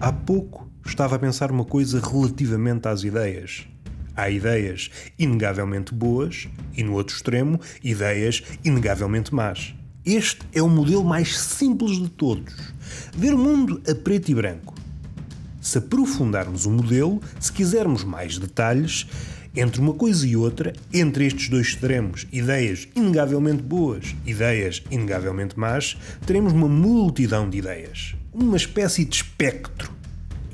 Há 0.00 0.12
pouco 0.12 0.70
estava 0.86 1.16
a 1.16 1.18
pensar 1.18 1.50
uma 1.50 1.64
coisa 1.64 2.00
relativamente 2.00 2.86
às 2.86 3.02
ideias. 3.02 3.66
Há 4.14 4.30
ideias 4.30 4.90
inegavelmente 5.18 5.92
boas 5.92 6.48
e, 6.76 6.84
no 6.84 6.92
outro 6.92 7.16
extremo, 7.16 7.60
ideias 7.82 8.44
inegavelmente 8.64 9.34
más. 9.34 9.74
Este 10.04 10.46
é 10.52 10.62
o 10.62 10.68
modelo 10.68 11.04
mais 11.04 11.36
simples 11.36 11.98
de 11.98 12.08
todos. 12.10 12.54
Ver 13.16 13.34
o 13.34 13.38
mundo 13.38 13.82
a 13.90 13.94
preto 13.94 14.30
e 14.30 14.34
branco. 14.36 14.72
Se 15.60 15.78
aprofundarmos 15.78 16.64
o 16.64 16.70
modelo, 16.70 17.20
se 17.40 17.52
quisermos 17.52 18.04
mais 18.04 18.38
detalhes, 18.38 19.04
entre 19.56 19.80
uma 19.80 19.94
coisa 19.94 20.24
e 20.24 20.36
outra, 20.36 20.72
entre 20.94 21.26
estes 21.26 21.48
dois 21.48 21.66
extremos, 21.66 22.24
ideias 22.32 22.86
inegavelmente 22.94 23.62
boas, 23.62 24.14
ideias 24.24 24.80
inegavelmente 24.92 25.58
más, 25.58 25.96
teremos 26.24 26.52
uma 26.52 26.68
multidão 26.68 27.50
de 27.50 27.58
ideias. 27.58 28.14
Uma 28.32 28.56
espécie 28.56 29.04
de 29.04 29.16
espectro 29.16 29.97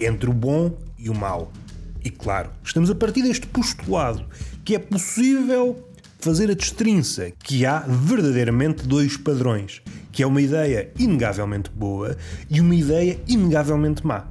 entre 0.04 0.28
o 0.28 0.32
bom 0.32 0.76
e 0.98 1.08
o 1.08 1.14
mau. 1.14 1.52
E 2.04 2.10
claro, 2.10 2.50
estamos 2.62 2.90
a 2.90 2.94
partir 2.94 3.22
deste 3.22 3.46
postulado 3.46 4.24
que 4.64 4.74
é 4.74 4.78
possível 4.78 5.82
fazer 6.18 6.50
a 6.50 6.54
destrinça 6.54 7.30
que 7.42 7.66
há 7.66 7.80
verdadeiramente 7.80 8.86
dois 8.86 9.16
padrões, 9.16 9.82
que 10.10 10.22
é 10.22 10.26
uma 10.26 10.40
ideia 10.40 10.90
inegavelmente 10.98 11.70
boa 11.70 12.16
e 12.48 12.60
uma 12.60 12.74
ideia 12.74 13.20
inegavelmente 13.28 14.06
má. 14.06 14.26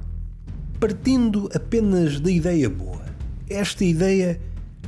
Partindo 0.80 1.48
apenas 1.54 2.18
da 2.18 2.30
ideia 2.30 2.68
boa, 2.68 3.04
esta 3.48 3.84
ideia 3.84 4.40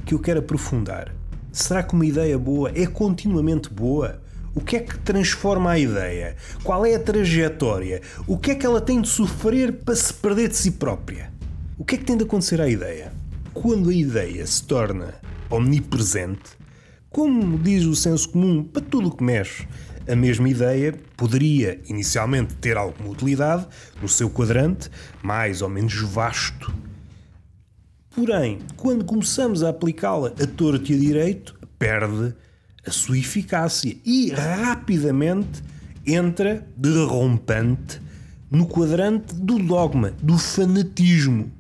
que 0.05 0.15
eu 0.15 0.19
quero 0.19 0.41
aprofundar. 0.41 1.15
Será 1.53 1.83
que 1.83 1.95
uma 1.95 2.05
ideia 2.05 2.39
boa 2.39 2.71
é 2.75 2.87
continuamente 2.87 3.71
boa? 3.71 4.21
O 4.57 4.61
que 4.63 4.77
é 4.77 4.81
que 4.81 4.99
transforma 5.01 5.73
a 5.73 5.79
ideia? 5.79 6.35
Qual 6.65 6.87
é 6.87 6.95
a 6.95 6.99
trajetória? 6.99 8.01
O 8.27 8.39
que 8.39 8.53
é 8.53 8.55
que 8.55 8.65
ela 8.65 8.81
tem 8.81 9.03
de 9.03 9.09
sofrer 9.09 9.71
para 9.71 9.95
se 9.95 10.15
perder 10.15 10.49
de 10.49 10.57
si 10.57 10.71
própria? 10.71 11.31
O 11.77 11.85
que 11.85 11.95
é 11.95 11.99
que 11.99 12.05
tem 12.05 12.17
de 12.17 12.25
acontecer 12.25 12.59
à 12.63 12.67
ideia? 12.67 13.13
Quando 13.53 13.91
a 13.91 13.95
ideia 13.95 14.47
se 14.47 14.65
torna 14.65 15.15
omnipresente, 15.51 16.57
como 17.11 17.59
diz 17.59 17.85
o 17.85 17.95
senso 17.95 18.31
comum 18.31 18.65
para 18.65 18.81
tudo 18.81 19.09
o 19.09 19.15
que 19.15 19.23
mexe, 19.23 19.69
a 20.09 20.17
mesma 20.17 20.49
ideia 20.49 20.95
poderia 21.19 21.79
inicialmente 21.87 22.55
ter 22.55 22.79
alguma 22.79 23.11
utilidade 23.11 23.67
no 24.01 24.09
seu 24.09 24.31
quadrante, 24.31 24.91
mais 25.23 25.61
ou 25.61 25.69
menos 25.69 26.01
vasto, 26.01 26.75
Porém, 28.17 28.61
quando 28.79 29.05
começamos 29.05 29.63
a 29.63 29.69
aplicá-la 29.69 30.29
a 30.29 30.47
torto 30.47 30.91
e 30.91 30.95
a 30.95 30.99
direito, 30.99 31.55
perde 31.79 32.35
a 32.87 32.91
sua 32.91 33.19
eficácia 33.19 33.97
e 34.05 34.31
rapidamente 34.31 35.63
entra 36.07 36.67
derrompante 36.77 38.01
no 38.51 38.67
quadrante 38.67 39.35
do 39.35 39.59
dogma, 39.59 40.13
do 40.23 40.39
fanatismo. 40.39 41.51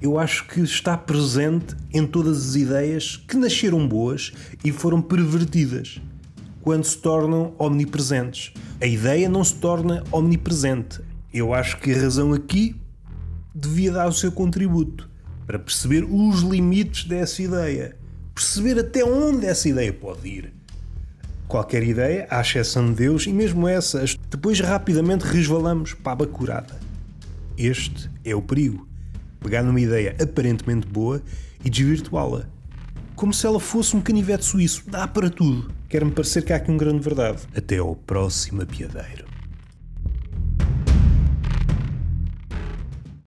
Eu 0.00 0.18
acho 0.18 0.48
que 0.48 0.60
está 0.60 0.96
presente 0.96 1.76
em 1.92 2.06
todas 2.06 2.48
as 2.48 2.54
ideias 2.56 3.16
que 3.28 3.36
nasceram 3.36 3.86
boas 3.86 4.32
e 4.64 4.72
foram 4.72 5.00
pervertidas 5.02 6.00
quando 6.62 6.84
se 6.84 6.96
tornam 6.98 7.54
omnipresentes. 7.58 8.52
A 8.80 8.86
ideia 8.86 9.28
não 9.28 9.44
se 9.44 9.54
torna 9.54 10.02
omnipresente. 10.10 11.00
Eu 11.32 11.52
acho 11.52 11.78
que 11.78 11.92
a 11.92 12.00
razão 12.00 12.32
aqui 12.32 12.74
devia 13.54 13.92
dar 13.92 14.08
o 14.08 14.12
seu 14.12 14.32
contributo 14.32 15.08
para 15.46 15.58
perceber 15.58 16.04
os 16.04 16.40
limites 16.40 17.04
dessa 17.04 17.42
ideia, 17.42 17.96
perceber 18.34 18.78
até 18.78 19.04
onde 19.04 19.46
essa 19.46 19.68
ideia 19.68 19.92
pode 19.92 20.28
ir. 20.28 20.52
Qualquer 21.48 21.82
ideia, 21.82 22.26
à 22.30 22.40
exceção 22.40 22.86
de 22.86 22.94
Deus, 22.94 23.26
e 23.26 23.32
mesmo 23.32 23.68
essas, 23.68 24.16
depois 24.30 24.58
rapidamente 24.60 25.24
resvalamos 25.24 25.92
para 25.92 26.12
a 26.12 26.16
bacurada. 26.16 26.80
Este 27.58 28.10
é 28.24 28.34
o 28.34 28.40
perigo. 28.40 28.88
Pegar 29.40 29.62
numa 29.62 29.80
ideia 29.80 30.16
aparentemente 30.22 30.86
boa 30.86 31.20
e 31.64 31.68
desvirtuá-la. 31.68 32.46
Como 33.14 33.34
se 33.34 33.46
ela 33.46 33.60
fosse 33.60 33.94
um 33.94 34.00
canivete 34.00 34.44
suíço. 34.44 34.84
Dá 34.88 35.06
para 35.06 35.28
tudo. 35.28 35.70
Quer-me 35.88 36.10
parecer 36.10 36.42
que 36.42 36.52
há 36.52 36.56
aqui 36.56 36.70
um 36.70 36.76
grande 36.76 37.02
verdade. 37.02 37.42
Até 37.54 37.78
ao 37.78 37.94
próximo 37.94 38.62
apiadeiro. 38.62 39.31